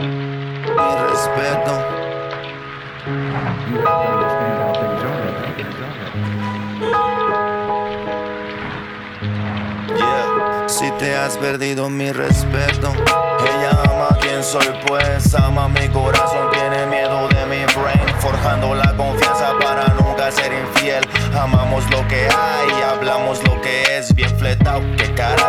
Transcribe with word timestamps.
Mi 0.00 0.06
respeto. 0.06 1.72
Yeah. 9.96 10.68
Si 10.68 10.88
te 11.00 11.16
has 11.16 11.36
perdido 11.38 11.90
mi 11.90 12.12
respeto. 12.12 12.92
Ella 13.40 13.70
ama 13.90 14.16
quien 14.20 14.44
soy, 14.44 14.68
pues 14.86 15.34
ama 15.34 15.68
mi 15.68 15.88
corazón. 15.88 16.48
Tiene 16.52 16.86
miedo 16.86 17.26
de 17.30 17.46
mi 17.46 17.64
brain. 17.74 18.20
Forjando 18.20 18.76
la 18.76 18.96
confianza 18.96 19.58
para 19.60 19.88
nunca 19.94 20.30
ser 20.30 20.52
infiel. 20.52 21.04
Amamos 21.36 21.82
lo 21.90 22.06
que 22.06 22.28
hay, 22.28 22.82
hablamos 22.88 23.42
lo 23.42 23.60
que 23.62 23.98
es. 23.98 24.14
Bien 24.14 24.30
fletado, 24.38 24.80
que 24.96 25.12
caray. 25.14 25.47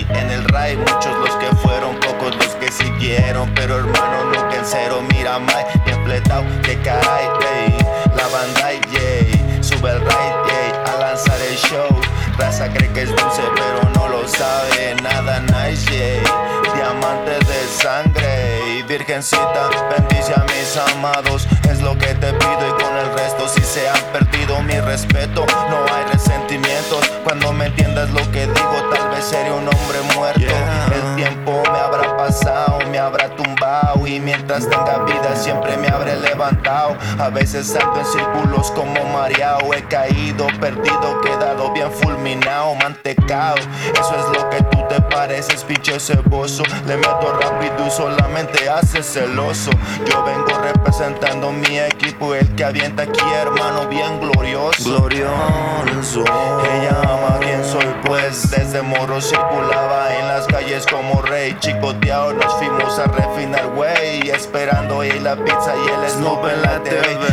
En 0.00 0.30
el 0.30 0.44
ray. 0.44 0.76
Muchos 0.76 1.16
los 1.18 1.36
que 1.36 1.54
fueron, 1.56 1.96
pocos 2.00 2.34
los 2.36 2.54
que 2.56 2.70
siguieron. 2.72 3.52
Pero 3.54 3.76
hermano, 3.76 4.24
nunca 4.24 4.56
en 4.56 4.64
cero. 4.64 5.02
Mira, 5.10 5.38
bien 5.84 6.04
fletado, 6.04 6.44
que 6.62 6.78
caray. 6.80 7.26
ey, 7.54 7.76
la 8.16 8.26
banda, 8.28 8.72
yeah. 8.90 9.62
Sube 9.62 9.90
el 9.90 10.00
ride, 10.00 10.36
yeah, 10.46 10.92
a 10.92 10.98
lanzar 10.98 11.40
el 11.40 11.56
show. 11.56 12.00
Raza 12.38 12.68
cree 12.72 12.90
que 12.92 13.02
es 13.02 13.10
dulce, 13.10 13.42
pero 13.54 13.90
no 13.94 14.08
lo 14.08 14.26
sabe. 14.26 14.96
Nada 15.02 15.40
nice, 15.40 15.90
yeah. 15.90 16.22
Diamante 16.74 17.32
de 17.32 17.66
sangre 17.68 18.78
y 18.78 18.82
virgencita. 18.82 19.68
Bendice 19.96 20.32
a 20.34 20.44
mis 20.44 20.76
amados, 20.94 21.46
es 21.70 21.80
lo 21.80 21.96
que 21.98 22.14
te 22.14 22.32
pido. 22.32 22.68
Y 22.68 22.82
con 22.82 22.96
el 22.96 23.12
resto, 23.14 23.46
si 23.48 23.60
se 23.60 23.88
han 23.88 24.02
perdido 24.12 24.60
mi 24.62 24.80
respeto, 24.80 25.44
no 25.70 25.84
hay 25.94 26.11
Cuando 27.24 27.50
me 27.54 27.66
entiendas 27.66 28.10
lo 28.10 28.30
que 28.30 28.46
digo, 28.46 28.90
tal 28.92 29.08
vez 29.10 29.24
seré 29.24 29.50
un 29.50 29.66
hombre 29.66 30.02
muerto. 30.14 30.40
El 30.40 31.16
tiempo 31.16 31.62
me 31.72 31.78
habrá 31.78 32.14
pasado, 32.14 32.78
me 32.90 32.98
habrá 32.98 33.34
tumbado. 33.34 34.06
Y 34.06 34.20
mientras 34.20 34.68
tenga 34.68 35.02
vida, 35.04 35.34
siempre 35.34 35.78
me 35.78 35.88
habré 35.88 36.14
levantado. 36.16 36.98
A 37.18 37.30
veces 37.30 37.68
salto 37.68 38.00
en 38.00 38.04
círculos 38.04 38.70
como 38.72 39.02
mareado. 39.14 39.72
He 39.72 39.82
caído, 39.84 40.46
perdido, 40.60 41.22
quedado 41.22 41.72
bien 41.72 41.90
fulminado, 41.90 42.74
mantecado. 42.74 43.56
Eso 43.94 44.14
es 44.20 44.38
lo 44.38 44.50
que 44.50 44.51
pareces, 45.12 45.64
pinche 45.64 45.98
ceboso. 46.00 46.62
Le 46.86 46.96
meto 46.96 47.38
rápido 47.40 47.86
y 47.86 47.90
solamente 47.90 48.68
hace 48.68 49.02
celoso. 49.02 49.70
Yo 50.06 50.24
vengo 50.24 50.58
representando 50.58 51.52
mi 51.52 51.78
equipo, 51.78 52.34
el 52.34 52.48
que 52.54 52.64
avienta 52.64 53.04
aquí, 53.04 53.24
hermano, 53.34 53.86
bien 53.88 54.20
glorioso. 54.20 54.84
Glorioso. 54.84 56.20
Ella 56.20 57.00
ama 57.02 57.38
quien 57.40 57.64
soy, 57.64 57.86
pues 58.04 58.50
desde 58.50 58.82
morro 58.82 59.20
circulaba 59.20 60.14
en 60.14 60.28
las 60.28 60.46
calles 60.46 60.86
como 60.86 61.22
rey. 61.22 61.56
Chicoteado 61.60 62.32
nos 62.34 62.54
fuimos 62.54 62.98
a 62.98 63.04
refinar, 63.04 63.66
güey. 63.68 64.30
Esperando 64.30 65.00
ahí 65.00 65.18
la 65.20 65.36
pizza 65.36 65.74
y 65.76 65.88
el 65.88 66.10
Snoop 66.10 66.46
en 66.48 66.62
la 66.62 66.82
TV. 66.82 67.31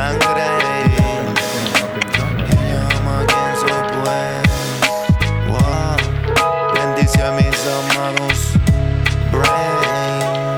Sangre. 0.00 0.48
Ella 2.52 2.88
ama 2.96 3.16
quien 3.28 3.52
soy, 3.60 3.82
pues. 4.00 4.42
Wow. 5.46 5.96
Bendice 6.74 7.20
a 7.22 7.30
mis 7.32 7.60
amados. 7.78 8.38
Brain. 9.30 10.56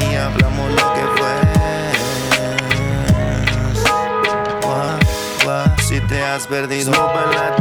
Y 0.00 0.16
hablamos 0.16 0.68
lo 0.72 0.86
que 0.94 1.04
fue. 1.16 1.34
Guau, 4.60 4.98
guau. 5.44 5.68
Si 5.86 6.00
te 6.00 6.18
has 6.24 6.48
perdido, 6.48 6.92
en 6.92 7.30
la. 7.30 7.55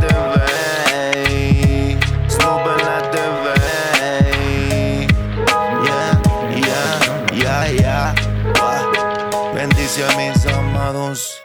hacia 9.96 10.18
mis 10.18 10.46
amados. 10.48 11.42